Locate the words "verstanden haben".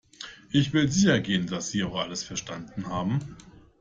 2.23-3.37